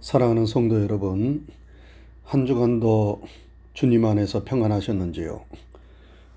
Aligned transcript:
사랑하는 0.00 0.46
성도 0.46 0.82
여러분, 0.82 1.46
한 2.24 2.46
주간도 2.46 3.20
주님 3.74 4.06
안에서 4.06 4.44
평안하셨는지요? 4.44 5.44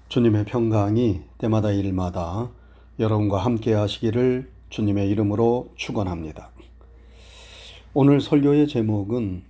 주님의 0.09 0.43
평강이 0.43 1.21
때마다 1.37 1.71
일마다 1.71 2.51
여러분과 2.99 3.37
함께 3.37 3.73
하시기를 3.73 4.51
주님의 4.69 5.09
이름으로 5.11 5.71
축원합니다. 5.77 6.51
오늘 7.93 8.19
설교의 8.19 8.67
제목은 8.67 9.43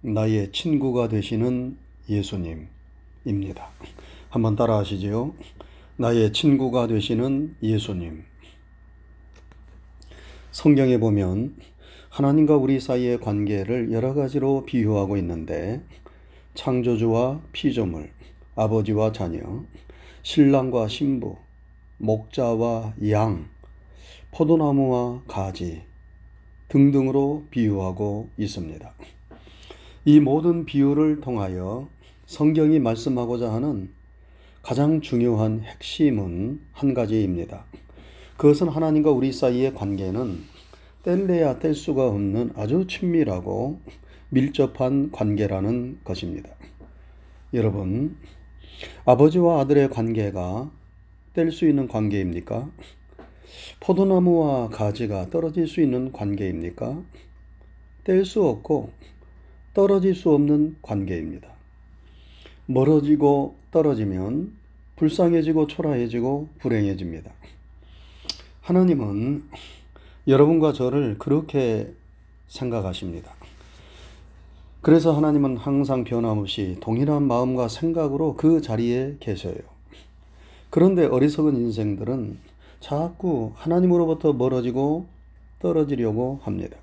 나의 0.00 0.50
친구가 0.50 1.06
되시는 1.06 1.78
예수님입니다. 2.08 3.68
한번 4.30 4.56
따라 4.56 4.78
하시지요. 4.78 5.32
나의 5.96 6.32
친구가 6.32 6.88
되시는 6.88 7.54
예수님. 7.62 8.24
성경에 10.50 10.98
보면 10.98 11.54
하나님과 12.14 12.56
우리 12.58 12.78
사이의 12.78 13.18
관계를 13.18 13.90
여러 13.90 14.14
가지로 14.14 14.64
비유하고 14.64 15.16
있는데 15.16 15.80
창조주와 16.54 17.40
피조물, 17.50 18.08
아버지와 18.54 19.10
자녀, 19.10 19.64
신랑과 20.22 20.86
신부, 20.86 21.34
목자와 21.98 22.94
양, 23.10 23.48
포도나무와 24.30 25.22
가지 25.26 25.82
등등으로 26.68 27.46
비유하고 27.50 28.28
있습니다. 28.38 28.94
이 30.04 30.20
모든 30.20 30.66
비유를 30.66 31.20
통하여 31.20 31.88
성경이 32.26 32.78
말씀하고자 32.78 33.52
하는 33.52 33.90
가장 34.62 35.00
중요한 35.00 35.62
핵심은 35.64 36.60
한 36.70 36.94
가지입니다. 36.94 37.64
그것은 38.36 38.68
하나님과 38.68 39.10
우리 39.10 39.32
사이의 39.32 39.74
관계는 39.74 40.53
뗄래야 41.04 41.58
뗄 41.58 41.74
수가 41.74 42.08
없는 42.08 42.52
아주 42.56 42.86
친밀하고 42.86 43.78
밀접한 44.30 45.12
관계라는 45.12 46.00
것입니다. 46.02 46.48
여러분, 47.52 48.16
아버지와 49.04 49.60
아들의 49.60 49.90
관계가 49.90 50.70
뗄 51.34 51.52
수 51.52 51.68
있는 51.68 51.88
관계입니까? 51.88 52.70
포도나무와 53.80 54.70
가지가 54.70 55.28
떨어질 55.28 55.68
수 55.68 55.82
있는 55.82 56.10
관계입니까? 56.10 57.02
뗄 58.04 58.24
수 58.24 58.42
없고 58.46 58.90
떨어질 59.74 60.14
수 60.14 60.32
없는 60.32 60.76
관계입니다. 60.80 61.48
멀어지고 62.64 63.56
떨어지면 63.72 64.56
불쌍해지고 64.96 65.66
초라해지고 65.66 66.48
불행해집니다. 66.60 67.30
하나님은 68.62 69.42
여러분과 70.26 70.72
저를 70.72 71.16
그렇게 71.18 71.92
생각하십니다. 72.48 73.30
그래서 74.80 75.14
하나님은 75.14 75.58
항상 75.58 76.04
변함없이 76.04 76.78
동일한 76.80 77.26
마음과 77.26 77.68
생각으로 77.68 78.34
그 78.34 78.62
자리에 78.62 79.16
계셔요. 79.20 79.54
그런데 80.70 81.04
어리석은 81.04 81.56
인생들은 81.56 82.38
자꾸 82.80 83.52
하나님으로부터 83.56 84.32
멀어지고 84.32 85.06
떨어지려고 85.60 86.40
합니다. 86.42 86.76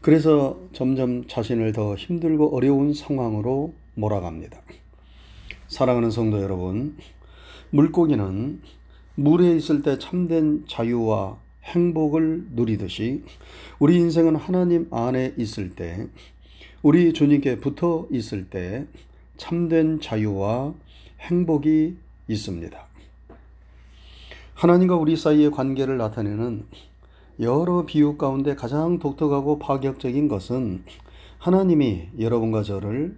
그래서 0.00 0.58
점점 0.72 1.26
자신을 1.26 1.72
더 1.72 1.94
힘들고 1.94 2.56
어려운 2.56 2.94
상황으로 2.94 3.74
몰아갑니다. 3.94 4.58
사랑하는 5.68 6.10
성도 6.10 6.42
여러분, 6.42 6.96
물고기는 7.70 8.60
물에 9.14 9.54
있을 9.56 9.82
때 9.82 9.98
참된 9.98 10.64
자유와 10.68 11.36
행복을 11.64 12.48
누리듯이 12.52 13.22
우리 13.78 13.96
인생은 13.96 14.36
하나님 14.36 14.88
안에 14.90 15.34
있을 15.36 15.70
때, 15.70 16.08
우리 16.82 17.12
주님께 17.12 17.58
붙어 17.58 18.06
있을 18.10 18.48
때 18.48 18.86
참된 19.36 20.00
자유와 20.00 20.74
행복이 21.20 21.96
있습니다. 22.28 22.86
하나님과 24.54 24.96
우리 24.96 25.16
사이의 25.16 25.50
관계를 25.50 25.96
나타내는 25.96 26.66
여러 27.40 27.86
비유 27.86 28.18
가운데 28.18 28.54
가장 28.54 28.98
독특하고 28.98 29.58
파격적인 29.58 30.28
것은 30.28 30.84
하나님이 31.38 32.08
여러분과 32.18 32.62
저를 32.62 33.16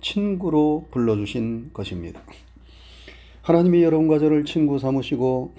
친구로 0.00 0.88
불러주신 0.90 1.70
것입니다. 1.74 2.22
하나님이 3.42 3.82
여러분과 3.82 4.18
저를 4.18 4.44
친구 4.46 4.78
삼으시고 4.78 5.54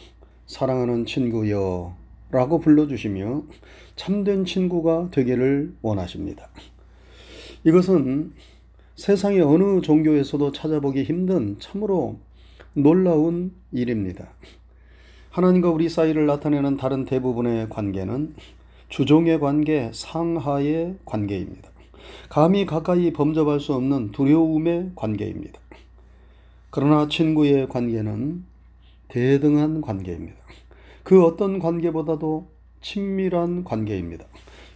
사랑하는 0.48 1.06
친구여 1.06 1.96
라고 2.32 2.60
불러주시며 2.60 3.44
참된 3.96 4.46
친구가 4.46 5.10
되기를 5.12 5.74
원하십니다. 5.82 6.50
이것은 7.64 8.34
세상의 8.96 9.42
어느 9.42 9.82
종교에서도 9.82 10.52
찾아보기 10.52 11.04
힘든 11.04 11.58
참으로 11.60 12.20
놀라운 12.74 13.54
일입니다. 13.72 14.30
하나님과 15.32 15.70
우리 15.70 15.90
사이를 15.90 16.26
나타내는 16.26 16.78
다른 16.78 17.06
대부분의 17.06 17.70
관계는 17.70 18.36
주종의 18.90 19.40
관계, 19.40 19.92
상하의 19.94 20.96
관계입니다. 21.06 21.70
감히 22.30 22.66
가까이 22.66 23.14
범접할 23.14 23.60
수 23.60 23.74
없는 23.74 24.12
두려움의 24.12 24.92
관계입니다. 24.96 25.60
그러나 26.72 27.08
친구의 27.08 27.68
관계는 27.70 28.44
대등한 29.08 29.82
관계입니다. 29.82 30.38
그 31.09 31.25
어떤 31.25 31.58
관계보다도 31.58 32.52
친밀한 32.81 33.64
관계입니다. 33.64 34.28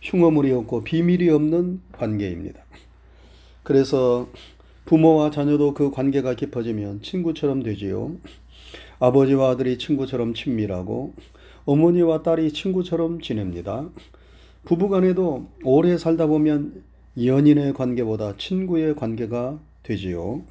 흉어물이 0.01 0.51
없고 0.51 0.83
비밀이 0.83 1.29
없는 1.29 1.81
관계입니다. 1.91 2.59
그래서 3.61 4.27
부모와 4.85 5.29
자녀도 5.29 5.75
그 5.75 5.91
관계가 5.91 6.33
깊어지면 6.33 7.03
친구처럼 7.03 7.61
되지요. 7.61 8.15
아버지와 8.97 9.51
아들이 9.51 9.77
친구처럼 9.77 10.33
친밀하고 10.33 11.13
어머니와 11.65 12.23
딸이 12.23 12.51
친구처럼 12.51 13.21
지냅니다. 13.21 13.87
부부간에도 14.65 15.45
오래 15.63 15.99
살다 15.99 16.25
보면 16.25 16.81
연인의 17.23 17.75
관계보다 17.75 18.37
친구의 18.37 18.95
관계가 18.95 19.59
되지요. 19.83 20.41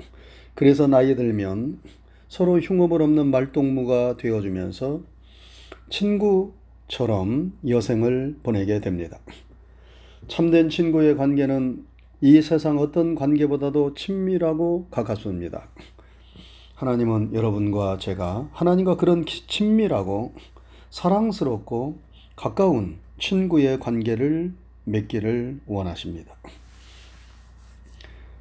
그래서 0.55 0.87
나이 0.87 1.17
들면 1.17 1.81
서로 2.29 2.61
흉어물 2.61 3.03
없는 3.03 3.33
말동무가 3.33 4.17
되어주면서 4.17 5.11
친구처럼 5.93 7.53
여생을 7.69 8.39
보내게 8.43 8.81
됩니다. 8.81 9.19
참된 10.27 10.71
친구의 10.71 11.17
관계는 11.17 11.85
이 12.23 12.41
세상 12.41 12.79
어떤 12.79 13.15
관계보다도 13.15 13.95
친밀하고 13.95 14.87
가깝습니다. 14.91 15.69
하나님은 16.77 17.35
여러분과 17.35 17.99
제가 17.99 18.49
하나님과 18.53 18.97
그런 18.97 19.27
친밀하고 19.27 20.33
사랑스럽고 20.91 21.99
가까운 22.37 22.97
친구의 23.19 23.79
관계를 23.79 24.55
맺기를 24.85 25.61
원하십니다. 25.67 26.35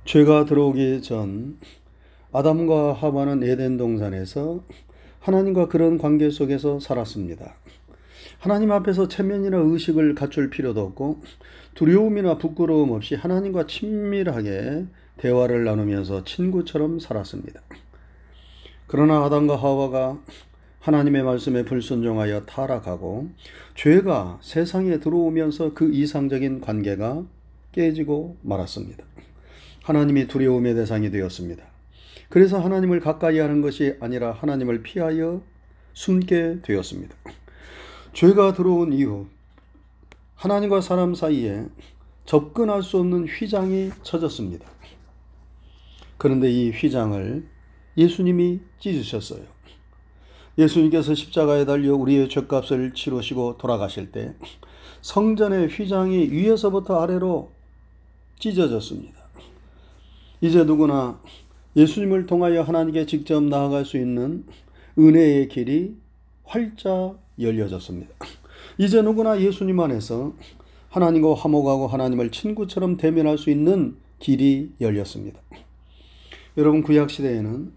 죄가 0.06 0.46
들어오기 0.46 1.02
전 1.02 1.60
아담과 2.32 2.94
하와는 2.94 3.44
에덴 3.44 3.78
동산에서 3.78 4.62
하나님과 5.22 5.68
그런 5.68 5.98
관계 5.98 6.30
속에서 6.30 6.80
살았습니다. 6.80 7.56
하나님 8.40 8.72
앞에서 8.72 9.08
체면이나 9.08 9.58
의식을 9.58 10.16
갖출 10.16 10.50
필요도 10.50 10.82
없고 10.82 11.22
두려움이나 11.76 12.38
부끄러움 12.38 12.92
없이 12.92 13.16
하나님과 13.16 13.68
친밀하게 13.68 14.86
대화를 15.18 15.64
나누면서 15.64 16.24
친구처럼 16.24 17.00
살았습니다. 17.00 17.62
그러나 18.88 19.24
아담과 19.24 19.56
하와가 19.56 20.20
하나님의 20.80 21.22
말씀에 21.22 21.64
불순종하여 21.64 22.46
타락하고 22.46 23.30
죄가 23.76 24.40
세상에 24.42 25.00
들어오면서 25.00 25.76
그 25.76 25.94
이상적인 25.94 26.62
관계가 26.62 27.24
깨지고 27.72 28.38
말았습니다. 28.42 29.04
하나님이 29.84 30.28
두려움의 30.28 30.74
대상이 30.74 31.12
되었습니다. 31.12 31.71
그래서 32.32 32.60
하나님을 32.60 33.02
가까이 33.02 33.40
하는 33.40 33.62
것이 33.62 33.98
아니라 34.00 34.32
하나님을 34.32 34.84
피하여 34.84 35.42
숨게 35.92 36.62
되었습니다. 36.62 37.14
죄가 38.14 38.54
들어온 38.54 38.94
이후 38.94 39.28
하나님과 40.36 40.80
사람 40.80 41.14
사이에 41.14 41.66
접근할 42.26 42.84
수 42.84 43.00
없는 43.00 43.28
휘장이 43.28 43.92
쳐졌습니다. 44.04 44.66
그런데 46.18 46.50
이 46.50 46.72
휘장을 46.72 47.46
예수님이 47.98 48.62
찢으셨어요. 48.80 49.44
예수님께서 50.58 51.14
십자가에 51.14 51.66
달려 51.66 51.96
우리의 51.96 52.30
죄값을 52.30 52.94
치르시고 52.94 53.58
돌아가실 53.58 54.14
때 54.14 54.36
성전의 55.02 55.68
휘장이 55.68 56.30
위에서부터 56.32 57.02
아래로 57.02 57.52
찢어졌습니다. 58.40 59.20
이제 60.40 60.64
누구나 60.64 61.20
예수님을 61.76 62.26
통하여 62.26 62.62
하나님께 62.62 63.06
직접 63.06 63.42
나아갈 63.44 63.86
수 63.86 63.98
있는 63.98 64.46
은혜의 64.98 65.48
길이 65.48 65.96
활짝 66.44 67.18
열려졌습니다. 67.40 68.14
이제 68.78 69.02
누구나 69.02 69.40
예수님 69.40 69.80
안에서 69.80 70.34
하나님과 70.90 71.36
화목하고 71.36 71.88
하나님을 71.88 72.32
친구처럼 72.32 72.98
대면할 72.98 73.38
수 73.38 73.50
있는 73.50 73.96
길이 74.20 74.72
열렸습니다. 74.82 75.40
여러분 76.58 76.84
구약 76.84 77.10
시대에는 77.10 77.74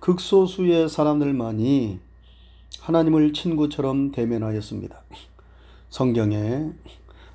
극소수의 0.00 0.88
사람들만이 0.88 1.98
하나님을 2.80 3.34
친구처럼 3.34 4.12
대면하였습니다. 4.12 5.02
성경에 5.90 6.70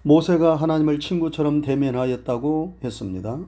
모세가 0.01 0.55
하나님을 0.55 0.99
친구처럼 0.99 1.61
대면하였다고 1.61 2.77
했습니다. 2.83 3.39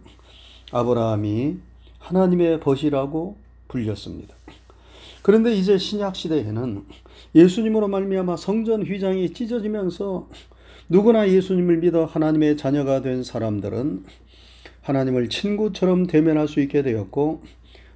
아브라함이 0.72 1.58
하나님의 2.04 2.60
벗이라고 2.60 3.38
불렸습니다. 3.68 4.36
그런데 5.22 5.56
이제 5.56 5.78
신약 5.78 6.16
시대에는 6.16 6.84
예수님으로 7.34 7.88
말미암아 7.88 8.36
성전 8.36 8.84
휘장이 8.84 9.34
찢어지면서 9.34 10.30
누구나 10.90 11.30
예수님을 11.30 11.78
믿어 11.78 12.06
하나님의 12.06 12.58
자녀가 12.58 13.02
된 13.02 13.24
사람들은 13.24 14.04
하나님을 14.82 15.30
친구처럼 15.30 16.08
대면할 16.08 16.50
수 16.50 16.60
있게 16.60 16.82
되었고 16.82 17.42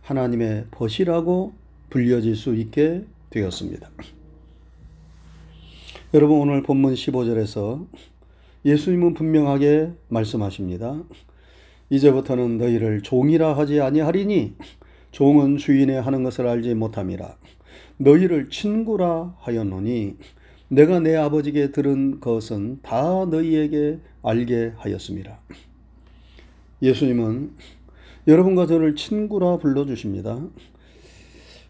하나님의 0.04 0.68
벗이라고 0.71 1.51
불려질 1.89 2.38
수 2.38 2.56
있게 2.56 3.04
되었습니다. 3.30 3.89
여러분 6.13 6.39
오늘 6.39 6.63
본문 6.63 6.94
15절에서 6.94 7.86
예수님은 8.63 9.13
분명하게 9.15 9.92
말씀하십니다. 10.07 11.04
이제부터는 11.89 12.57
너희를 12.57 13.01
종이라 13.01 13.57
하지 13.57 13.80
아니하리니 13.80 14.56
종은 15.12 15.57
주인의 15.57 16.01
하는 16.01 16.24
것을 16.24 16.48
알지 16.48 16.75
못함이라. 16.75 17.38
너희를 17.98 18.50
친구라 18.50 19.36
하였노니 19.39 20.18
내가 20.69 21.00
내 21.00 21.16
아버지께 21.16 21.72
들은 21.72 22.19
것은 22.19 22.80
다 22.81 23.25
너희에게 23.25 24.00
알게 24.22 24.74
하였습니다. 24.78 25.39
예수님은 26.81 27.51
여러분과 28.28 28.68
저를 28.68 28.95
친구라 28.95 29.57
불러주십니다. 29.57 30.45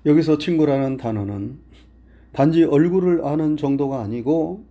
여기서 0.06 0.40
친구라는 0.40 0.98
단어는 0.98 1.60
단지 2.32 2.64
얼굴을 2.64 3.24
아는 3.26 3.56
정도가 3.56 4.02
아니고 4.02 4.66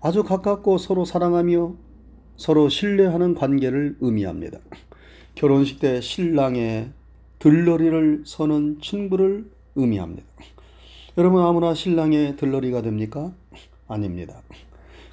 아주 0.00 0.22
가깝고 0.22 0.78
서로 0.78 1.04
사랑하며 1.04 1.74
서로 2.36 2.68
신뢰하는 2.68 3.34
관계를 3.34 3.96
의미합니다. 4.00 4.58
결혼식 5.34 5.80
때 5.80 6.00
신랑의 6.00 6.90
들러리를 7.38 8.22
서는 8.26 8.80
친구를 8.80 9.50
의미합니다. 9.74 10.26
여러분 11.18 11.42
아무나 11.42 11.74
신랑의 11.74 12.36
들러리가 12.36 12.82
됩니까? 12.82 13.32
아닙니다. 13.88 14.42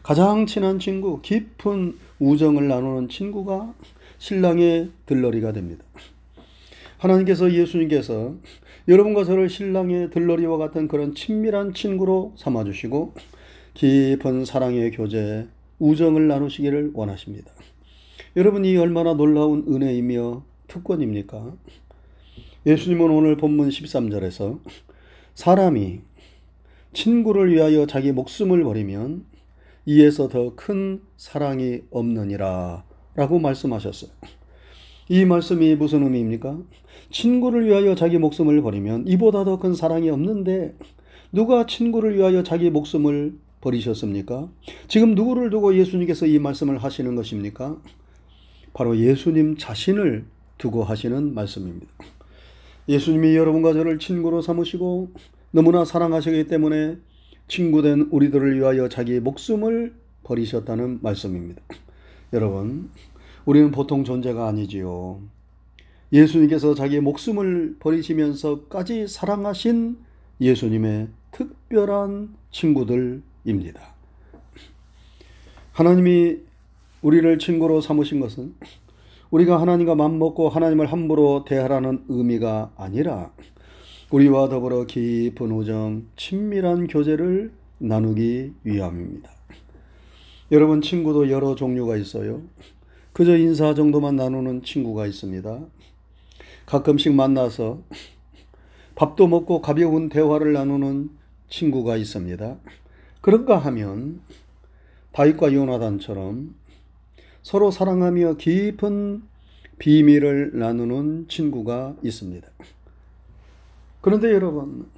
가장 0.03 0.45
친한 0.45 0.79
친구, 0.79 1.21
깊은 1.21 1.97
우정을 2.19 2.67
나누는 2.67 3.09
친구가 3.09 3.73
신랑의 4.19 4.89
들러리가 5.05 5.51
됩니다. 5.51 5.83
하나님께서 6.97 7.51
예수님께서 7.51 8.35
여러분과 8.87 9.25
저를 9.25 9.49
신랑의 9.49 10.09
들러리와 10.11 10.57
같은 10.57 10.87
그런 10.87 11.13
친밀한 11.13 11.73
친구로 11.73 12.33
삼아주시고 12.37 13.13
깊은 13.73 14.45
사랑의 14.45 14.91
교제, 14.91 15.47
우정을 15.79 16.27
나누시기를 16.27 16.91
원하십니다. 16.93 17.51
여러분이 18.37 18.77
얼마나 18.77 19.15
놀라운 19.15 19.65
은혜이며 19.67 20.43
특권입니까? 20.67 21.55
예수님은 22.67 23.09
오늘 23.09 23.35
본문 23.35 23.69
13절에서 23.69 24.59
사람이 25.33 26.01
친구를 26.93 27.51
위하여 27.51 27.87
자기 27.87 28.11
목숨을 28.11 28.63
버리면 28.63 29.25
이에서 29.87 30.27
더 30.27 30.53
큰 30.55 31.01
사랑이 31.17 31.81
없느니라 31.89 32.83
라고 33.15 33.39
말씀하셨어요. 33.39 34.11
이 35.09 35.25
말씀이 35.25 35.73
무슨 35.73 36.03
의미입니까? 36.03 36.59
친구를 37.09 37.65
위하여 37.65 37.95
자기 37.95 38.19
목숨을 38.19 38.61
버리면 38.61 39.07
이보다 39.07 39.45
더 39.45 39.57
큰 39.57 39.73
사랑이 39.73 40.11
없는데 40.11 40.75
누가 41.31 41.65
친구를 41.65 42.15
위하여 42.15 42.43
자기 42.43 42.69
목숨을 42.69 43.33
버리셨습니까? 43.61 44.47
지금 44.87 45.15
누구를 45.15 45.49
두고 45.49 45.75
예수님께서 45.75 46.27
이 46.27 46.37
말씀을 46.37 46.77
하시는 46.77 47.15
것입니까? 47.15 47.81
바로 48.77 48.95
예수님 48.95 49.57
자신을 49.57 50.25
두고 50.59 50.83
하시는 50.83 51.33
말씀입니다. 51.33 51.87
예수님이 52.87 53.35
여러분과 53.35 53.73
저를 53.73 53.97
친구로 53.97 54.43
삼으시고 54.43 55.09
너무나 55.49 55.83
사랑하시기 55.83 56.45
때문에 56.45 56.97
친구된 57.47 58.09
우리들을 58.11 58.55
위하여 58.59 58.87
자기 58.87 59.19
목숨을 59.19 59.95
버리셨다는 60.23 60.99
말씀입니다. 61.01 61.59
여러분, 62.33 62.91
우리는 63.45 63.71
보통 63.71 64.03
존재가 64.03 64.47
아니지요. 64.47 65.21
예수님께서 66.13 66.75
자기 66.75 66.99
목숨을 66.99 67.77
버리시면서까지 67.79 69.07
사랑하신 69.07 69.97
예수님의 70.39 71.07
특별한 71.31 72.35
친구들입니다. 72.51 73.95
하나님이 75.71 76.46
우리를 77.07 77.39
친구로 77.39 77.79
삼으신 77.79 78.19
것은 78.19 78.53
우리가 79.31 79.61
하나님과 79.61 79.95
맘먹고 79.95 80.49
하나님을 80.49 80.91
함부로 80.91 81.45
대하라는 81.47 82.03
의미가 82.09 82.73
아니라 82.75 83.31
우리와 84.11 84.49
더불어 84.49 84.85
깊은 84.85 85.49
우정, 85.51 86.07
친밀한 86.17 86.87
교제를 86.87 87.53
나누기 87.77 88.51
위함입니다. 88.65 89.31
여러분, 90.51 90.81
친구도 90.81 91.29
여러 91.29 91.55
종류가 91.55 91.95
있어요. 91.95 92.41
그저 93.13 93.37
인사 93.37 93.73
정도만 93.73 94.17
나누는 94.17 94.63
친구가 94.63 95.07
있습니다. 95.07 95.61
가끔씩 96.65 97.13
만나서 97.13 97.83
밥도 98.95 99.27
먹고 99.27 99.61
가벼운 99.61 100.09
대화를 100.09 100.51
나누는 100.51 101.09
친구가 101.47 101.95
있습니다. 101.95 102.57
그런가 103.21 103.57
하면 103.59 104.19
다윗과 105.13 105.53
요나단처럼 105.53 106.56
서로 107.47 107.71
사랑하며 107.71 108.33
깊은 108.33 109.23
비밀을 109.79 110.59
나누는 110.59 111.29
친구가 111.29 111.95
있습니다. 112.03 112.45
그런데 114.01 114.33
여러분, 114.33 114.89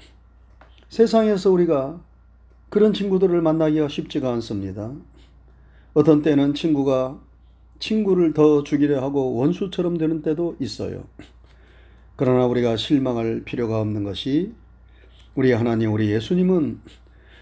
세상에서 0.87 1.51
우리가 1.51 2.01
그런 2.69 2.91
친구들을 2.91 3.39
만나기가 3.43 3.87
쉽지가 3.87 4.33
않습니다. 4.33 4.91
어떤 5.93 6.23
때는 6.23 6.55
친구가 6.55 7.19
친구를 7.77 8.33
더 8.33 8.63
죽이려 8.63 8.99
하고 8.99 9.35
원수처럼 9.35 9.99
되는 9.99 10.23
때도 10.23 10.55
있어요. 10.59 11.03
그러나 12.15 12.47
우리가 12.47 12.77
실망할 12.77 13.43
필요가 13.45 13.79
없는 13.79 14.03
것이 14.03 14.55
우리 15.35 15.51
하나님, 15.51 15.93
우리 15.93 16.09
예수님은 16.09 16.79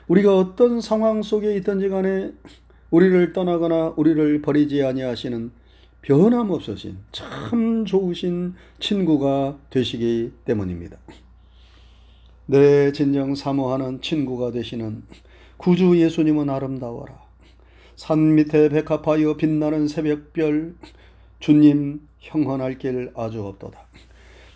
우리가 0.09 0.37
어떤 0.37 0.81
상황 0.81 1.23
속에 1.23 1.55
있든지 1.55 1.87
간에 1.87 2.33
우리를 2.89 3.33
떠나거나 3.33 3.93
우리를 3.97 4.41
버리지 4.41 4.83
아니하시는 4.83 5.51
변함없으신 6.01 6.97
참 7.11 7.85
좋으신 7.85 8.53
친구가 8.79 9.57
되시기 9.69 10.31
때문입니다. 10.45 10.97
내 12.45 12.93
진정 12.93 13.35
사모하는 13.35 14.01
친구가 14.01 14.51
되시는 14.51 15.03
구주 15.57 15.99
예수님은 15.99 16.49
아름다워라. 16.49 17.27
산 17.97 18.35
밑에 18.35 18.69
백합하여 18.69 19.35
빛나는 19.35 19.87
새벽별 19.87 20.75
주님 21.39 22.07
형헌할 22.19 22.77
길 22.77 23.11
아주 23.15 23.43
없도다. 23.43 23.79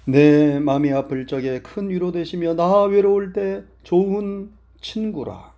내 0.06 0.60
마음이 0.60 0.92
아플 0.94 1.28
적에 1.28 1.60
큰 1.62 1.90
위로 1.90 2.12
되시며 2.12 2.54
나 2.54 2.84
외로울 2.84 3.34
때 3.34 3.64
좋은 3.84 4.52
친구라. 4.80 5.54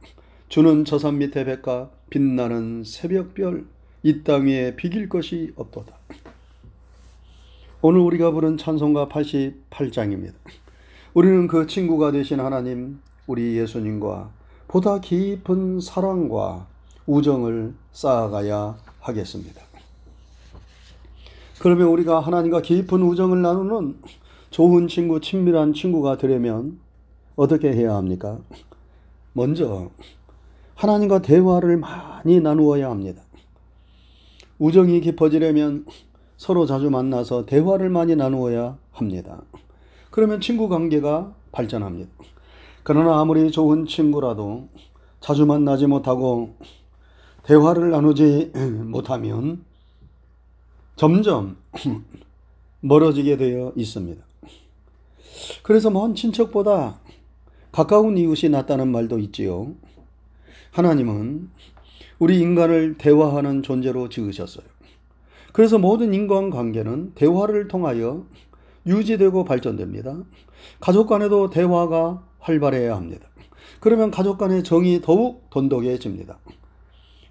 주는 0.50 0.86
저산 0.86 1.18
밑에 1.18 1.46
백합 1.46 2.03
빛나는 2.14 2.84
새벽별 2.84 3.66
이땅 4.04 4.46
위에 4.46 4.76
비길 4.76 5.10
것이 5.10 5.52
없도다. 5.56 5.98
오늘 7.82 8.02
우리가 8.02 8.30
부른 8.30 8.58
찬송가 8.58 9.08
88장입니다. 9.08 10.34
우리는 11.16 11.48
그 11.48 11.66
친구가 11.66 12.12
되신 12.12 12.40
하나님, 12.40 13.00
우리 13.26 13.58
예수님과 13.58 14.30
보다 14.68 15.02
깊은 15.02 15.80
사랑과 15.80 16.68
우정을 17.08 17.74
쌓아가야 17.94 18.78
하겠습니다. 19.00 19.64
그러면 21.60 21.88
우리가 21.88 22.20
하나님과 22.20 22.62
깊은 22.62 23.02
우정을 23.02 23.42
나누는 23.42 23.98
좋은 24.52 24.88
친구, 24.88 25.20
친밀한 25.20 25.74
친구가 25.74 26.18
되려면 26.18 26.78
어떻게 27.36 27.74
해야 27.74 27.96
합니까? 27.96 28.38
먼저 29.34 29.90
하나님과 30.76 31.22
대화를 31.22 31.78
많이 31.78 32.40
나누어야 32.40 32.90
합니다. 32.90 33.22
우정이 34.60 35.02
깊어지려면 35.02 35.86
서로 36.38 36.66
자주 36.66 36.90
만나서 36.90 37.46
대화를 37.46 37.90
많이 37.90 38.16
나누어야 38.16 38.78
합니다. 38.92 39.42
그러면 40.12 40.42
친구 40.42 40.70
관계가 40.70 41.34
발전합니다. 41.52 42.12
그러나 42.84 43.20
아무리 43.20 43.50
좋은 43.50 43.86
친구라도 43.86 44.68
자주 45.20 45.46
만나지 45.46 45.88
못하고 45.88 46.56
대화를 47.44 47.92
나누지 47.92 48.52
못하면 48.86 49.64
점점 50.96 51.58
멀어지게 52.82 53.38
되어 53.38 53.72
있습니다. 53.76 54.24
그래서 55.64 55.90
먼 55.90 56.14
친척보다 56.14 57.00
가까운 57.72 58.18
이웃이 58.18 58.50
낫다는 58.52 58.90
말도 58.90 59.18
있지요. 59.20 59.74
하나님은 60.74 61.52
우리 62.18 62.40
인간을 62.40 62.98
대화하는 62.98 63.62
존재로 63.62 64.10
지으셨어요. 64.10 64.66
그래서 65.52 65.78
모든 65.78 66.16
인간 66.16 66.50
관계는 66.50 67.14
대화를 67.14 67.68
통하여 67.68 68.26
유지되고 68.88 69.44
발전됩니다. 69.44 70.18
가족 70.80 71.08
간에도 71.08 71.52
대화가 71.52 72.24
활발해야 72.40 72.96
합니다. 72.96 73.28
그러면 73.80 74.10
가족 74.10 74.40
간의 74.40 74.64
정이 74.64 75.02
더욱 75.04 75.48
돈독해집니다. 75.52 76.40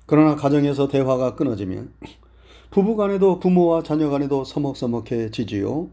그러나 0.06 0.36
가정에서 0.36 0.86
대화가 0.86 1.34
끊어지면 1.34 1.92
부부 2.70 2.94
간에도 2.94 3.40
부모와 3.40 3.82
자녀 3.82 4.08
간에도 4.08 4.44
서먹서먹해지지요. 4.44 5.90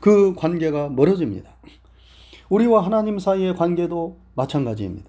그 0.00 0.34
관계가 0.34 0.90
멀어집니다. 0.90 1.50
우리와 2.50 2.84
하나님 2.84 3.18
사이의 3.18 3.56
관계도 3.56 4.18
마찬가지입니다. 4.34 5.08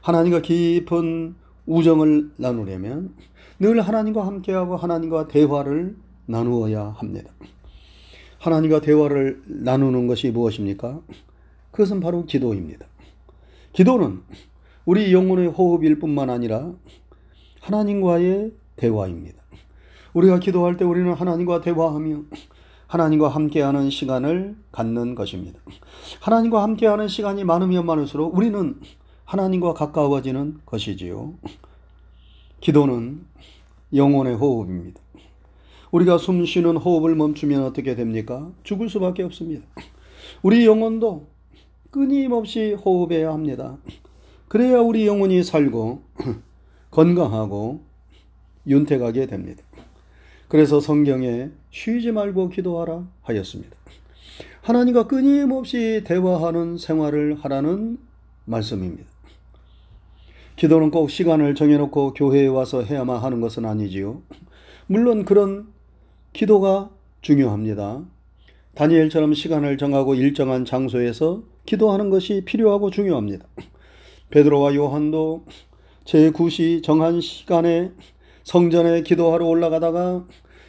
하나님과 0.00 0.42
깊은 0.42 1.34
우정을 1.66 2.30
나누려면 2.36 3.14
늘 3.58 3.80
하나님과 3.80 4.26
함께하고 4.26 4.76
하나님과 4.76 5.28
대화를 5.28 5.96
나누어야 6.26 6.94
합니다. 6.96 7.30
하나님과 8.38 8.80
대화를 8.80 9.42
나누는 9.46 10.06
것이 10.06 10.30
무엇입니까? 10.30 11.00
그것은 11.72 12.00
바로 12.00 12.24
기도입니다. 12.24 12.86
기도는 13.72 14.22
우리 14.84 15.12
영혼의 15.12 15.48
호흡일 15.48 15.98
뿐만 15.98 16.30
아니라 16.30 16.72
하나님과의 17.60 18.52
대화입니다. 18.76 19.42
우리가 20.14 20.38
기도할 20.38 20.76
때 20.76 20.84
우리는 20.84 21.12
하나님과 21.12 21.60
대화하며 21.60 22.22
하나님과 22.86 23.28
함께하는 23.28 23.90
시간을 23.90 24.56
갖는 24.72 25.14
것입니다. 25.14 25.60
하나님과 26.20 26.62
함께하는 26.62 27.08
시간이 27.08 27.44
많으면 27.44 27.84
많을수록 27.84 28.34
우리는 28.34 28.80
하나님과 29.28 29.74
가까워지는 29.74 30.60
것이지요. 30.64 31.34
기도는 32.60 33.26
영혼의 33.94 34.34
호흡입니다. 34.34 34.98
우리가 35.90 36.16
숨 36.16 36.46
쉬는 36.46 36.78
호흡을 36.78 37.14
멈추면 37.14 37.62
어떻게 37.64 37.94
됩니까? 37.94 38.50
죽을 38.62 38.88
수밖에 38.88 39.22
없습니다. 39.24 39.66
우리 40.40 40.64
영혼도 40.64 41.26
끊임없이 41.90 42.72
호흡해야 42.72 43.30
합니다. 43.30 43.76
그래야 44.48 44.80
우리 44.80 45.06
영혼이 45.06 45.44
살고 45.44 46.02
건강하고 46.90 47.82
윤택하게 48.66 49.26
됩니다. 49.26 49.62
그래서 50.48 50.80
성경에 50.80 51.50
쉬지 51.70 52.12
말고 52.12 52.48
기도하라 52.48 53.06
하였습니다. 53.20 53.76
하나님과 54.62 55.06
끊임없이 55.06 56.02
대화하는 56.06 56.78
생활을 56.78 57.36
하라는 57.40 57.98
말씀입니다. 58.46 59.17
기도는 60.58 60.90
꼭 60.90 61.08
시간을 61.08 61.54
정해놓고 61.54 62.14
교회에 62.14 62.48
와서 62.48 62.82
해야만 62.82 63.18
하는 63.18 63.40
것은 63.40 63.64
아니지요. 63.64 64.22
물론 64.88 65.24
그런 65.24 65.68
기도가 66.32 66.90
중요합니다. 67.20 68.02
다니엘처럼 68.74 69.34
시간을 69.34 69.78
정하고 69.78 70.16
일정한 70.16 70.64
장소에서 70.64 71.44
기도하는 71.64 72.10
것이 72.10 72.42
필요하고 72.44 72.90
중요합니다. 72.90 73.46
베드로와 74.30 74.74
요한도 74.74 75.44
제9시 76.04 76.82
정한 76.82 77.20
시간에 77.20 77.92
성전에 78.42 79.02
기도하러 79.02 79.46
올라가다가 79.46 80.26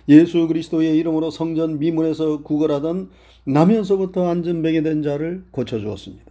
예수 0.07 0.47
그리스도의 0.47 0.97
이름으로 0.97 1.31
성전 1.31 1.79
미문에서 1.79 2.43
구걸하던 2.43 3.09
나면서부터 3.45 4.29
안전병이 4.29 4.83
된 4.83 5.01
자를 5.01 5.45
고쳐주었습니다. 5.49 6.25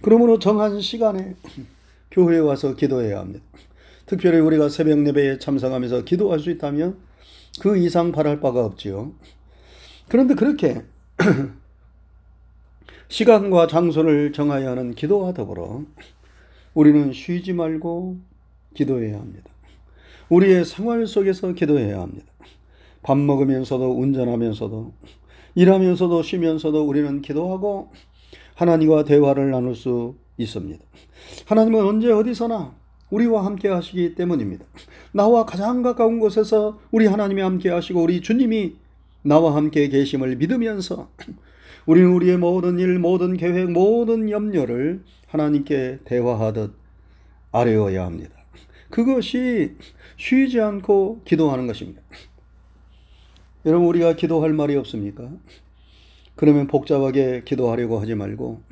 그러므로 0.00 0.38
정한 0.38 0.80
시간에 0.80 1.34
교회에 2.14 2.38
와서 2.38 2.76
기도해야 2.76 3.18
합니다. 3.18 3.44
특별히 4.06 4.38
우리가 4.38 4.68
새벽 4.68 5.04
예배에 5.04 5.38
참석하면서 5.38 6.04
기도할 6.04 6.38
수 6.38 6.50
있다면 6.50 6.96
그 7.60 7.76
이상 7.76 8.12
바랄 8.12 8.38
바가 8.40 8.64
없지요. 8.64 9.12
그런데 10.08 10.34
그렇게 10.34 10.84
시간과 13.08 13.66
장소를 13.66 14.32
정하여 14.32 14.70
하는 14.70 14.94
기도와 14.94 15.34
더불어 15.34 15.84
우리는 16.72 17.12
쉬지 17.12 17.52
말고 17.52 18.18
기도해야 18.74 19.18
합니다. 19.18 19.50
우리의 20.28 20.64
생활 20.64 21.06
속에서 21.06 21.52
기도해야 21.52 22.00
합니다. 22.00 22.26
밥 23.02 23.18
먹으면서도 23.18 23.98
운전하면서도 23.98 24.92
일하면서도 25.56 26.22
쉬면서도 26.22 26.86
우리는 26.86 27.22
기도하고 27.22 27.90
하나님과 28.54 29.04
대화를 29.04 29.50
나눌 29.50 29.74
수 29.74 30.14
있습니다. 30.36 30.84
하나님은 31.46 31.84
언제 31.84 32.10
어디서나 32.10 32.74
우리와 33.10 33.44
함께 33.44 33.68
하시기 33.68 34.14
때문입니다. 34.14 34.64
나와 35.12 35.44
가장 35.44 35.82
가까운 35.82 36.18
곳에서 36.18 36.80
우리 36.90 37.06
하나님이 37.06 37.42
함께 37.42 37.70
하시고 37.70 38.02
우리 38.02 38.20
주님이 38.20 38.76
나와 39.22 39.54
함께 39.54 39.88
계심을 39.88 40.36
믿으면서 40.36 41.08
우리는 41.86 42.12
우리의 42.12 42.38
모든 42.38 42.78
일, 42.78 42.98
모든 42.98 43.36
계획, 43.36 43.70
모든 43.70 44.30
염려를 44.30 45.02
하나님께 45.28 46.00
대화하듯 46.04 46.74
아뢰어야 47.52 48.04
합니다. 48.04 48.32
그것이 48.90 49.76
쉬지 50.16 50.60
않고 50.60 51.22
기도하는 51.24 51.66
것입니다. 51.66 52.00
여러분, 53.66 53.88
우리가 53.88 54.14
기도할 54.14 54.52
말이 54.52 54.76
없습니까? 54.76 55.30
그러면 56.36 56.66
복잡하게 56.66 57.42
기도하려고 57.44 58.00
하지 58.00 58.14
말고 58.14 58.62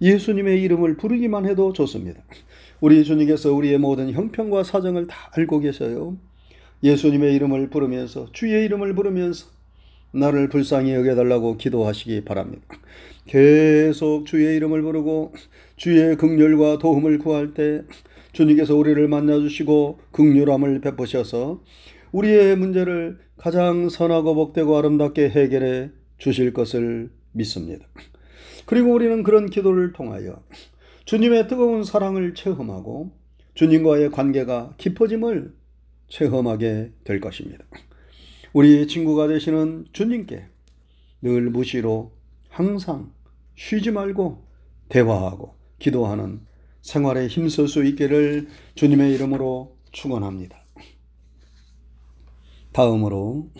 예수님의 0.00 0.62
이름을 0.62 0.96
부르기만 0.96 1.46
해도 1.46 1.72
좋습니다. 1.72 2.22
우리 2.80 3.04
주님께서 3.04 3.52
우리의 3.52 3.78
모든 3.78 4.12
형편과 4.12 4.64
사정을 4.64 5.06
다 5.06 5.30
알고 5.36 5.60
계셔요. 5.60 6.16
예수님의 6.82 7.34
이름을 7.34 7.70
부르면서 7.70 8.26
주의 8.32 8.64
이름을 8.66 8.94
부르면서 8.94 9.46
나를 10.12 10.48
불쌍히 10.48 10.92
여겨달라고 10.94 11.56
기도하시기 11.56 12.24
바랍니다. 12.24 12.64
계속 13.26 14.24
주의 14.26 14.56
이름을 14.56 14.82
부르고 14.82 15.32
주의 15.76 16.16
극렬과 16.16 16.78
도움을 16.78 17.18
구할 17.18 17.54
때 17.54 17.82
주님께서 18.32 18.76
우리를 18.76 19.08
만나주시고 19.08 19.98
극렬함을 20.12 20.80
베푸셔서 20.80 21.62
우리의 22.12 22.56
문제를 22.56 23.18
가장 23.36 23.88
선하고 23.88 24.34
복되고 24.34 24.76
아름답게 24.76 25.30
해결해 25.30 25.90
주실 26.18 26.52
것을 26.52 27.10
믿습니다. 27.32 27.86
그리고 28.66 28.92
우리는 28.92 29.22
그런 29.22 29.48
기도를 29.48 29.92
통하여 29.92 30.42
주님의 31.04 31.48
뜨거운 31.48 31.84
사랑을 31.84 32.34
체험하고 32.34 33.12
주님과의 33.54 34.10
관계가 34.10 34.74
깊어짐을 34.76 35.54
체험하게 36.08 36.92
될 37.04 37.20
것입니다. 37.20 37.64
우리 38.52 38.86
친구가 38.86 39.28
되시는 39.28 39.86
주님께 39.92 40.46
늘 41.22 41.50
무시로 41.50 42.12
항상 42.48 43.12
쉬지 43.54 43.90
말고 43.90 44.44
대화하고 44.88 45.54
기도하는 45.78 46.40
생활에 46.82 47.26
힘쓸 47.26 47.68
수 47.68 47.84
있기를 47.84 48.48
주님의 48.76 49.14
이름으로 49.14 49.76
축원합니다. 49.92 50.64
다음으로 52.72 53.50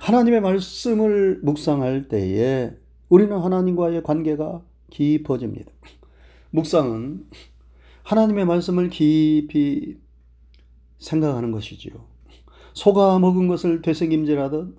하나님의 0.00 0.40
말씀을 0.40 1.40
묵상할 1.42 2.08
때에 2.08 2.72
우리는 3.10 3.36
하나님과의 3.36 4.02
관계가 4.04 4.62
깊어집니다. 4.88 5.70
묵상은 6.50 7.26
하나님의 8.04 8.46
말씀을 8.46 8.88
깊이 8.88 9.98
생각하는 10.98 11.50
것이지요. 11.50 11.92
속아 12.72 13.18
먹은 13.18 13.48
것을 13.48 13.82
되새김질하듯 13.82 14.78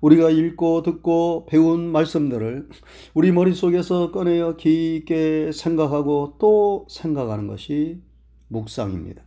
우리가 0.00 0.30
읽고 0.30 0.82
듣고 0.82 1.46
배운 1.46 1.90
말씀들을 1.92 2.68
우리 3.14 3.32
머릿속에서 3.32 4.10
꺼내어 4.10 4.56
깊게 4.56 5.52
생각하고 5.52 6.36
또 6.38 6.86
생각하는 6.88 7.46
것이 7.46 8.00
묵상입니다. 8.48 9.22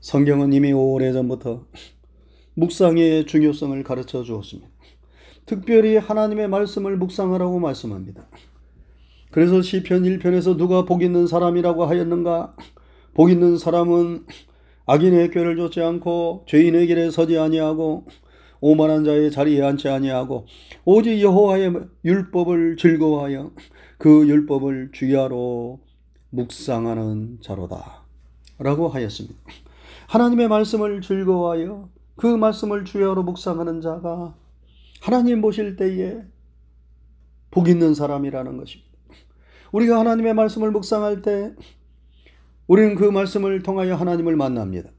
성경은 0.00 0.52
이미 0.52 0.72
오래전부터 0.72 1.66
묵상의 2.54 3.26
중요성을 3.26 3.82
가르쳐 3.82 4.22
주었습니다. 4.22 4.70
특별히 5.50 5.96
하나님의 5.96 6.46
말씀을 6.48 6.96
묵상하라고 6.96 7.58
말씀합니다. 7.58 8.22
그래서 9.32 9.60
시편 9.60 10.04
1편에서 10.04 10.56
누가 10.56 10.84
복 10.84 11.02
있는 11.02 11.26
사람이라고 11.26 11.86
하였는가? 11.86 12.54
복 13.14 13.32
있는 13.32 13.58
사람은 13.58 14.26
악인의 14.86 15.32
꾀를 15.32 15.56
좇지 15.56 15.80
않고 15.80 16.44
죄인의 16.46 16.86
길에 16.86 17.10
서지 17.10 17.36
아니하고 17.36 18.06
오만한 18.60 19.02
자의 19.02 19.32
자리에 19.32 19.60
앉지 19.60 19.88
아니하고 19.88 20.46
오직 20.84 21.20
여호와의 21.20 21.74
율법을 22.04 22.76
즐거워하여 22.76 23.50
그 23.98 24.28
율법을 24.28 24.90
주야로 24.92 25.80
묵상하는 26.30 27.38
자로다. 27.40 28.04
라고 28.60 28.86
하였습니다. 28.86 29.36
하나님의 30.06 30.46
말씀을 30.46 31.00
즐거워하여 31.00 31.88
그 32.14 32.26
말씀을 32.28 32.84
주야로 32.84 33.24
묵상하는 33.24 33.80
자가 33.80 34.36
하나님 35.00 35.40
보실 35.40 35.76
때에 35.76 36.20
복 37.50 37.68
있는 37.68 37.94
사람이라는 37.94 38.56
것입니다. 38.56 38.90
우리가 39.72 39.98
하나님의 39.98 40.34
말씀을 40.34 40.70
묵상할 40.70 41.22
때 41.22 41.52
우리는 42.66 42.94
그 42.94 43.04
말씀을 43.04 43.62
통하여 43.62 43.96
하나님을 43.96 44.36
만납니다. 44.36 44.90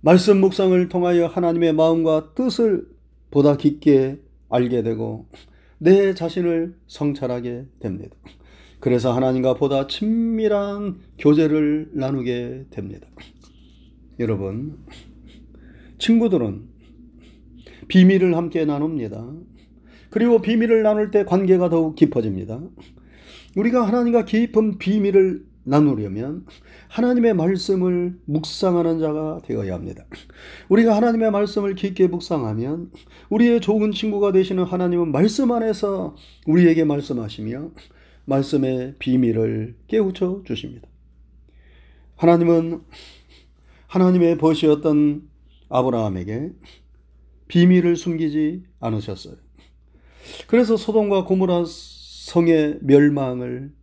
말씀 0.00 0.40
묵상을 0.40 0.88
통하여 0.88 1.26
하나님의 1.26 1.72
마음과 1.72 2.34
뜻을 2.34 2.86
보다 3.30 3.56
깊게 3.56 4.20
알게 4.48 4.82
되고 4.82 5.26
내 5.78 6.14
자신을 6.14 6.76
성찰하게 6.86 7.66
됩니다. 7.80 8.16
그래서 8.78 9.12
하나님과 9.12 9.54
보다 9.54 9.86
친밀한 9.86 11.00
교제를 11.18 11.90
나누게 11.94 12.66
됩니다. 12.70 13.06
여러분, 14.18 14.78
친구들은 15.98 16.71
비밀을 17.92 18.34
함께 18.38 18.64
나눕니다. 18.64 19.22
그리고 20.08 20.40
비밀을 20.40 20.82
나눌 20.82 21.10
때 21.10 21.26
관계가 21.26 21.68
더욱 21.68 21.94
깊어집니다. 21.94 22.58
우리가 23.54 23.86
하나님과 23.86 24.24
깊은 24.24 24.78
비밀을 24.78 25.44
나누려면 25.64 26.46
하나님의 26.88 27.34
말씀을 27.34 28.18
묵상하는 28.24 28.98
자가 28.98 29.42
되어야 29.44 29.74
합니다. 29.74 30.06
우리가 30.70 30.96
하나님의 30.96 31.32
말씀을 31.32 31.74
깊게 31.74 32.08
묵상하면 32.08 32.90
우리의 33.28 33.60
좋은 33.60 33.92
친구가 33.92 34.32
되시는 34.32 34.64
하나님은 34.64 35.12
말씀 35.12 35.52
안에서 35.52 36.16
우리에게 36.46 36.84
말씀하시며 36.84 37.72
말씀의 38.24 38.94
비밀을 39.00 39.76
깨우쳐 39.88 40.44
주십니다. 40.46 40.88
하나님은 42.16 42.80
하나님의 43.86 44.38
벗이었던 44.38 45.28
아브라함에게 45.68 46.52
비밀을 47.52 47.96
숨기지 47.96 48.64
않으셨어요. 48.80 49.34
그래서 50.46 50.78
소돔과 50.78 51.26
고모라 51.26 51.64
성의 51.66 52.78
멸망을 52.80 53.74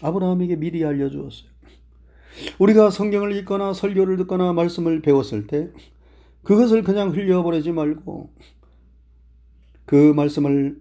아브라함에게 0.00 0.54
미리 0.54 0.84
알려주었어요. 0.84 1.50
우리가 2.60 2.90
성경을 2.90 3.34
읽거나 3.38 3.72
설교를 3.72 4.18
듣거나 4.18 4.52
말씀을 4.52 5.02
배웠을 5.02 5.48
때 5.48 5.70
그것을 6.44 6.84
그냥 6.84 7.10
흘려버리지 7.10 7.72
말고 7.72 8.30
그 9.84 10.12
말씀을 10.12 10.80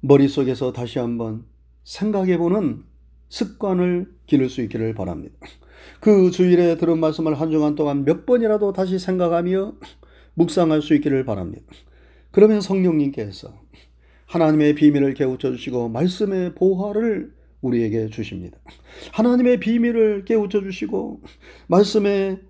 머릿속에서 0.00 0.74
다시 0.74 0.98
한번 0.98 1.46
생각해보는 1.84 2.84
습관을 3.30 4.12
기를 4.26 4.50
수 4.50 4.60
있기를 4.60 4.92
바랍니다. 4.92 5.34
그 5.98 6.30
주일에 6.30 6.76
들은 6.76 7.00
말씀을 7.00 7.40
한 7.40 7.50
주간 7.50 7.74
동안 7.74 8.04
몇 8.04 8.26
번이라도 8.26 8.74
다시 8.74 8.98
생각하며 8.98 9.76
묵상할 10.34 10.82
수 10.82 10.94
있기를 10.94 11.24
바랍니다. 11.24 11.64
그러면 12.30 12.60
성령님께서 12.60 13.52
하나님의 14.26 14.74
비밀을 14.74 15.14
깨우쳐 15.14 15.52
주시고 15.52 15.88
말씀의 15.88 16.54
보화를 16.54 17.32
우리에게 17.60 18.08
주십니다. 18.08 18.58
하나님의 19.12 19.60
비밀을 19.60 20.24
깨우쳐 20.24 20.62
주시고 20.62 21.22
말씀의 21.66 22.40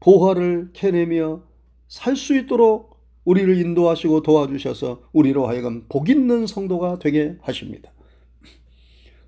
보화를 0.00 0.70
캐내며 0.72 1.42
살 1.88 2.16
수 2.16 2.36
있도록 2.36 2.96
우리를 3.24 3.56
인도하시고 3.58 4.22
도와주셔서 4.22 5.08
우리로 5.12 5.46
하여금 5.48 5.84
복 5.88 6.08
있는 6.08 6.46
성도가 6.46 6.98
되게 7.00 7.36
하십니다. 7.40 7.92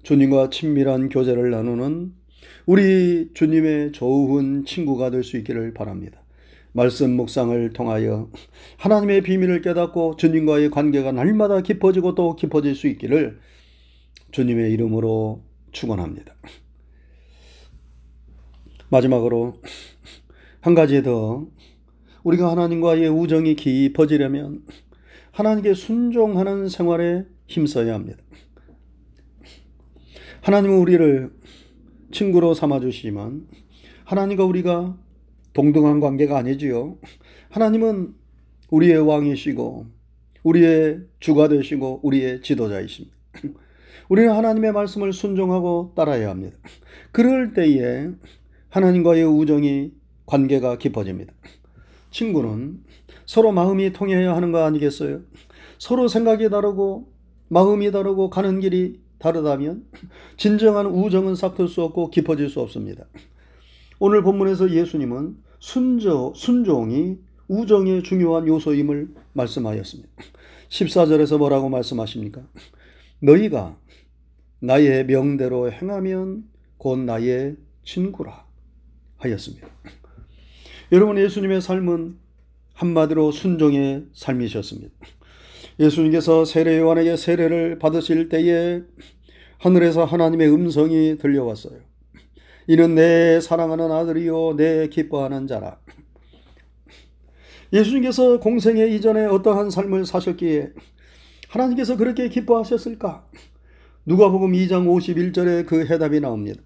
주님과 0.02 0.50
친밀한 0.50 1.08
교제를 1.08 1.50
나누는 1.50 2.12
우리 2.66 3.30
주님의 3.34 3.92
좋은 3.92 4.64
친구가 4.64 5.10
될 5.10 5.24
수 5.24 5.36
있기를 5.38 5.74
바랍니다. 5.74 6.22
말씀 6.72 7.16
묵상을 7.16 7.70
통하여 7.72 8.30
하나님의 8.78 9.22
비밀을 9.22 9.62
깨닫고 9.62 10.16
주님과의 10.16 10.70
관계가 10.70 11.12
날마다 11.12 11.60
깊어지고 11.62 12.14
또 12.14 12.36
깊어질 12.36 12.74
수 12.74 12.86
있기를 12.88 13.38
주님의 14.32 14.72
이름으로 14.72 15.42
축원합니다. 15.72 16.34
마지막으로 18.90 19.60
한 20.60 20.74
가지 20.74 21.02
더 21.02 21.46
우리가 22.22 22.50
하나님과의 22.50 23.08
우정이 23.08 23.54
깊어지려면 23.56 24.64
하나님께 25.32 25.74
순종하는 25.74 26.68
생활에 26.68 27.24
힘써야 27.46 27.94
합니다. 27.94 28.18
하나님은 30.42 30.78
우리를 30.78 31.30
친구로 32.10 32.54
삼아 32.54 32.80
주시지만 32.80 33.46
하나님과 34.04 34.44
우리가 34.44 34.96
동등한 35.58 35.98
관계가 35.98 36.38
아니지요. 36.38 36.98
하나님은 37.50 38.14
우리의 38.70 39.00
왕이시고 39.00 39.86
우리의 40.44 41.00
주가 41.18 41.48
되시고 41.48 41.98
우리의 42.04 42.42
지도자이십니다. 42.42 43.16
우리는 44.08 44.30
하나님의 44.30 44.70
말씀을 44.70 45.12
순종하고 45.12 45.94
따라야 45.96 46.30
합니다. 46.30 46.56
그럴 47.10 47.54
때에 47.54 48.08
하나님과의 48.68 49.24
우정이 49.24 49.94
관계가 50.26 50.78
깊어집니다. 50.78 51.34
친구는 52.12 52.84
서로 53.26 53.50
마음이 53.50 53.92
통해야 53.92 54.36
하는 54.36 54.52
거 54.52 54.62
아니겠어요? 54.62 55.22
서로 55.78 56.06
생각이 56.06 56.50
다르고 56.50 57.12
마음이 57.48 57.90
다르고 57.90 58.30
가는 58.30 58.60
길이 58.60 59.00
다르다면 59.18 59.86
진정한 60.36 60.86
우정은 60.86 61.34
싹틀 61.34 61.66
수 61.66 61.82
없고 61.82 62.10
깊어질 62.10 62.48
수 62.48 62.60
없습니다. 62.60 63.06
오늘 63.98 64.22
본문에서 64.22 64.70
예수님은 64.70 65.47
순조, 65.58 66.32
순종이 66.34 67.18
우정의 67.48 68.02
중요한 68.02 68.46
요소임을 68.46 69.08
말씀하였습니다. 69.32 70.10
14절에서 70.68 71.38
뭐라고 71.38 71.68
말씀하십니까? 71.68 72.42
너희가 73.20 73.78
나의 74.60 75.06
명대로 75.06 75.70
행하면 75.70 76.44
곧 76.76 76.98
나의 76.98 77.56
친구라 77.84 78.46
하였습니다. 79.16 79.68
여러분 80.92 81.18
예수님의 81.18 81.60
삶은 81.60 82.18
한마디로 82.74 83.32
순종의 83.32 84.06
삶이셨습니다. 84.12 84.94
예수님께서 85.80 86.44
세례 86.44 86.78
요한에게 86.78 87.16
세례를 87.16 87.78
받으실 87.78 88.28
때에 88.28 88.82
하늘에서 89.58 90.04
하나님의 90.04 90.48
음성이 90.52 91.18
들려왔어요. 91.18 91.87
이는 92.68 92.94
내 92.94 93.40
사랑하는 93.40 93.90
아들이요 93.90 94.56
내 94.56 94.88
기뻐하는 94.88 95.46
자라. 95.46 95.78
예수님께서 97.72 98.40
공생애 98.40 98.88
이전에 98.88 99.24
어떠한 99.24 99.70
삶을 99.70 100.04
사셨기에 100.04 100.72
하나님께서 101.48 101.96
그렇게 101.96 102.28
기뻐하셨을까? 102.28 103.26
누가복음 104.04 104.52
2장 104.52 104.86
51절에 104.86 105.66
그 105.66 105.86
해답이 105.86 106.20
나옵니다. 106.20 106.60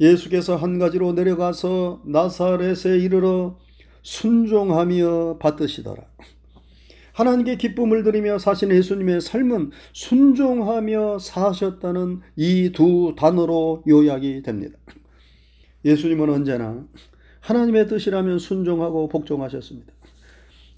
예수께서 0.00 0.56
한 0.56 0.80
가지로 0.80 1.12
내려가서 1.12 2.02
나사렛에 2.04 2.98
이르러 2.98 3.58
순종하며 4.02 5.38
받으시더라. 5.38 6.02
하나님께 7.12 7.56
기쁨을 7.58 8.02
드리며 8.02 8.38
사신 8.38 8.72
예수님의 8.72 9.20
삶은 9.20 9.70
순종하며 9.92 11.18
사셨다는 11.20 12.22
이 12.36 12.70
두 12.72 13.14
단어로 13.16 13.84
요약이 13.88 14.42
됩니다. 14.42 14.78
예수님은 15.88 16.28
언제나 16.28 16.86
하나님의 17.40 17.88
뜻이라면 17.88 18.38
순종하고 18.38 19.08
복종하셨습니다. 19.08 19.92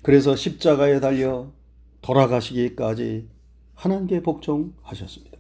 그래서 0.03 0.37
십자가에 0.37 1.01
달려 1.01 1.53
돌아가시기까지 2.01 3.29
하나님께 3.75 4.23
복종하셨습니다. 4.23 5.37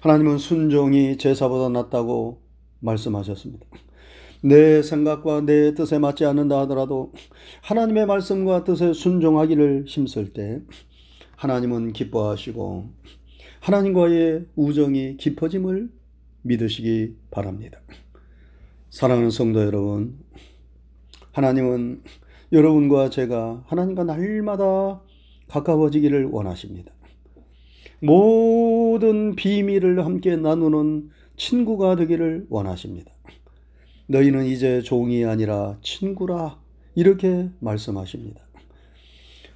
하나님은 0.00 0.38
순종이 0.38 1.18
제사보다 1.18 1.68
낫다고 1.70 2.40
말씀하셨습니다. 2.78 3.66
내 4.42 4.82
생각과 4.82 5.40
내 5.40 5.74
뜻에 5.74 5.98
맞지 5.98 6.24
않는다 6.24 6.60
하더라도 6.60 7.12
하나님의 7.62 8.06
말씀과 8.06 8.62
뜻에 8.62 8.92
순종하기를 8.92 9.86
힘쓸 9.88 10.32
때 10.32 10.62
하나님은 11.34 11.92
기뻐하시고 11.92 12.90
하나님과의 13.58 14.46
우정이 14.54 15.16
깊어짐을 15.16 15.90
믿으시기 16.42 17.16
바랍니다. 17.32 17.80
사랑하는 18.98 19.30
성도 19.30 19.60
여러분, 19.60 20.18
하나님은 21.30 22.02
여러분과 22.50 23.10
제가 23.10 23.62
하나님과 23.68 24.02
날마다 24.02 25.00
가까워지기를 25.46 26.24
원하십니다. 26.32 26.92
모든 28.02 29.36
비밀을 29.36 30.04
함께 30.04 30.34
나누는 30.34 31.10
친구가 31.36 31.94
되기를 31.94 32.48
원하십니다. 32.50 33.12
너희는 34.08 34.46
이제 34.46 34.82
종이 34.82 35.24
아니라 35.24 35.78
친구라 35.80 36.58
이렇게 36.96 37.50
말씀하십니다. 37.60 38.40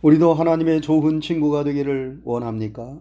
우리도 0.03 0.35
하나님의 0.35 0.83
좋은 0.83 1.21
친구가 1.21 1.65
되기를 1.65 2.21
원합니까? 2.23 3.01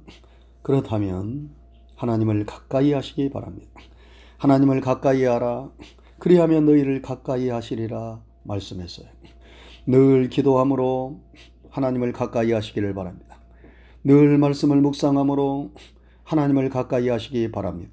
그렇다면 0.64 1.52
하나님을 1.98 2.48
가까이 2.48 2.94
하시기 2.94 3.30
바랍니다. 3.30 3.70
하나님을 4.40 4.82
가까이 4.82 5.24
하라. 5.24 5.70
그리하면 6.22 6.68
너희를 6.68 7.02
가까이 7.02 7.50
하시리라 7.50 8.22
말씀했어요. 8.44 9.08
늘 9.88 10.30
기도함으로 10.30 11.20
하나님을 11.72 12.14
가까이 12.14 12.52
하시기를 12.52 12.94
바랍니다. 12.94 13.40
늘 14.04 14.38
말씀을 14.38 14.82
묵상함으로 14.82 15.72
하나님을 16.24 16.70
가까이 16.70 17.10
하시기 17.10 17.50
바랍니다. 17.52 17.92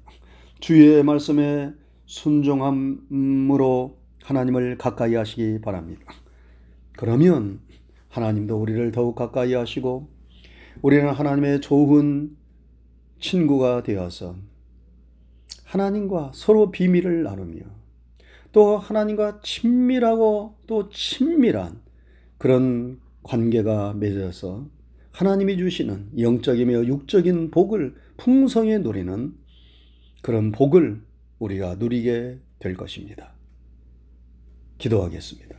주의 0.59 1.03
말씀에 1.03 1.73
순종함으로 2.05 3.97
하나님을 4.21 4.77
가까이 4.77 5.15
하시기 5.15 5.61
바랍니다. 5.61 6.13
그러면 6.97 7.61
하나님도 8.09 8.61
우리를 8.61 8.91
더욱 8.91 9.15
가까이 9.15 9.55
하시고 9.55 10.07
우리는 10.83 11.09
하나님의 11.09 11.61
좋은 11.61 12.37
친구가 13.19 13.81
되어서 13.81 14.35
하나님과 15.65 16.29
서로 16.35 16.69
비밀을 16.69 17.23
나누며 17.23 17.78
또 18.51 18.77
하나님과 18.77 19.41
친밀하고 19.43 20.55
또 20.67 20.89
친밀한 20.89 21.81
그런 22.37 22.99
관계가 23.23 23.93
맺어서 23.93 24.67
하나님이 25.11 25.57
주시는 25.57 26.19
영적이며 26.19 26.85
육적인 26.85 27.51
복을 27.51 27.95
풍성히 28.17 28.79
누리는 28.79 29.33
그런 30.21 30.51
복을 30.51 31.01
우리가 31.39 31.75
누리게 31.75 32.39
될 32.59 32.75
것입니다. 32.75 33.33
기도하겠습니다. 34.77 35.55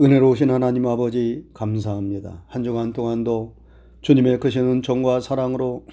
은혜로우신 0.00 0.50
하나님 0.50 0.86
아버지 0.86 1.44
감사합니다. 1.54 2.44
한 2.48 2.64
주간 2.64 2.92
동안도 2.92 3.56
주님의 4.00 4.40
크신 4.40 4.64
은총과 4.64 5.20
사랑으로 5.20 5.86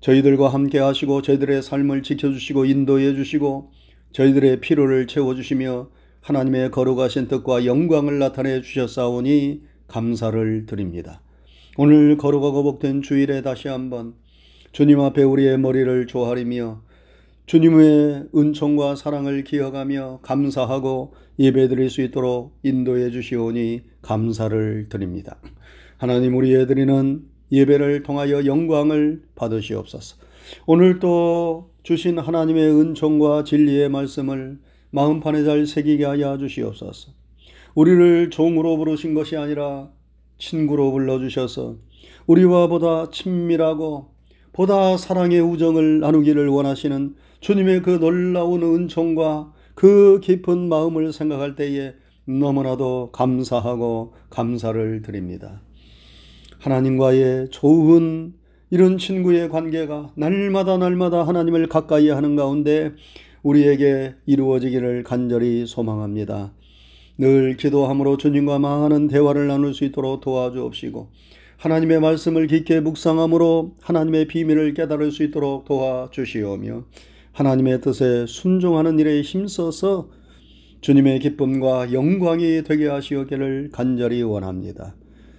저희들과 0.00 0.48
함께 0.48 0.78
하시고 0.78 1.22
저희들의 1.22 1.62
삶을 1.62 2.02
지켜주시고 2.02 2.66
인도해 2.66 3.14
주시고 3.14 3.72
저희들의 4.12 4.60
필요를 4.60 5.06
채워주시며 5.06 5.90
하나님의 6.20 6.70
거룩하신 6.70 7.28
뜻과 7.28 7.64
영광을 7.64 8.18
나타내 8.18 8.60
주셨사오니 8.60 9.62
감사를 9.86 10.66
드립니다. 10.66 11.20
오늘 11.76 12.16
거룩하고 12.16 12.62
복된 12.64 13.02
주일에 13.02 13.42
다시 13.42 13.68
한번 13.68 14.14
주님 14.72 15.00
앞에 15.00 15.22
우리의 15.22 15.58
머리를 15.58 16.06
조아리며 16.06 16.82
주님의 17.46 18.28
은총과 18.34 18.96
사랑을 18.96 19.42
기억하며 19.42 20.20
감사하고 20.22 21.14
예배드릴 21.38 21.88
수 21.88 22.02
있도록 22.02 22.58
인도해 22.62 23.10
주시오니 23.10 23.82
감사를 24.02 24.88
드립니다. 24.90 25.38
하나님 25.96 26.36
우리의 26.36 26.66
드리는 26.66 27.22
예배를 27.50 28.02
통하여 28.02 28.44
영광을 28.44 29.22
받으시옵소서. 29.34 30.16
오늘 30.66 30.98
또 30.98 31.70
주신 31.88 32.18
하나님의 32.18 32.68
은총과 32.68 33.44
진리의 33.44 33.88
말씀을 33.88 34.58
마음판에 34.90 35.42
잘 35.44 35.64
새기게 35.64 36.04
하여 36.04 36.36
주시옵소서. 36.36 37.12
우리를 37.74 38.28
종으로 38.28 38.76
부르신 38.76 39.14
것이 39.14 39.38
아니라 39.38 39.88
친구로 40.36 40.92
불러주셔서 40.92 41.76
우리와 42.26 42.66
보다 42.66 43.08
친밀하고 43.08 44.10
보다 44.52 44.98
사랑의 44.98 45.40
우정을 45.40 46.00
나누기를 46.00 46.48
원하시는 46.48 47.14
주님의 47.40 47.80
그 47.80 47.98
놀라운 47.98 48.62
은총과 48.62 49.54
그 49.74 50.20
깊은 50.22 50.68
마음을 50.68 51.14
생각할 51.14 51.56
때에 51.56 51.94
너무나도 52.26 53.12
감사하고 53.12 54.12
감사를 54.28 55.00
드립니다. 55.00 55.62
하나님과의 56.58 57.48
좋은 57.48 58.34
이런 58.70 58.98
친구의 58.98 59.48
관계가 59.48 60.12
날마다 60.14 60.76
날마다 60.76 61.26
하나님을 61.26 61.68
가까이 61.68 62.10
하는 62.10 62.36
가운데 62.36 62.92
우리에게 63.42 64.14
이루어지기를 64.26 65.04
간절히 65.04 65.64
소망합니다. 65.66 66.52
늘 67.16 67.56
기도함으로 67.56 68.18
주님과 68.18 68.58
망하는 68.58 69.08
대화를 69.08 69.46
나눌 69.46 69.72
수 69.72 69.84
있도록 69.84 70.20
도와주옵시고 70.20 71.08
하나님의 71.56 72.00
말씀을 72.00 72.46
깊게 72.46 72.80
묵상함으로 72.80 73.76
하나님의 73.80 74.28
비밀을 74.28 74.74
깨달을 74.74 75.10
수 75.12 75.24
있도록 75.24 75.64
도와주시오며 75.64 76.84
하나님의 77.32 77.80
뜻에 77.80 78.26
순종하는 78.26 78.98
일에 78.98 79.22
힘써서 79.22 80.10
주님의 80.82 81.20
기쁨과 81.20 81.92
영광이 81.92 82.62
되게 82.64 82.86
하시오기를 82.86 83.70
간절히 83.72 84.22
원합니다. 84.22 84.94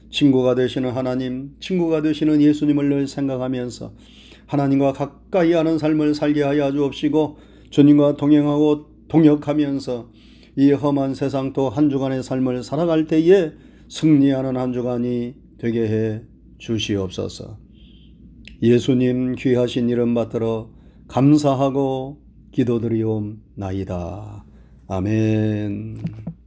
친구가 0.09 0.55
되시는 0.55 0.91
하나님, 0.91 1.55
친구가 1.59 2.01
되시는 2.01 2.41
예수님을 2.41 2.89
늘 2.89 3.07
생각하면서 3.07 3.93
하나님과 4.47 4.93
가까이 4.93 5.53
하는 5.53 5.77
삶을 5.77 6.15
살게 6.15 6.41
하여 6.43 6.71
주옵시고 6.71 7.37
주님과 7.69 8.17
동행하고 8.17 8.85
동역하면서 9.07 10.11
이 10.57 10.71
험한 10.71 11.13
세상 11.13 11.53
또 11.53 11.69
한 11.69 11.89
주간의 11.89 12.23
삶을 12.23 12.63
살아갈 12.63 13.05
때에 13.05 13.51
승리하는 13.87 14.57
한 14.57 14.73
주간이 14.73 15.35
되게 15.57 15.87
해 15.87 16.21
주시옵소서. 16.57 17.57
예수님 18.61 19.35
귀하신 19.35 19.89
이름 19.89 20.13
받들어 20.13 20.71
감사하고 21.07 22.21
기도드리옵나이다. 22.51 24.45
아멘. 24.87 26.38